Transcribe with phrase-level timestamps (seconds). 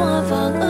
[0.00, 0.69] 我反。